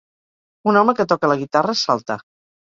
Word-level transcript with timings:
Un 0.73 0.79
home 0.81 0.95
que 0.99 1.05
toca 1.11 1.29
la 1.33 1.37
guitarra 1.43 1.77
salta. 1.83 2.19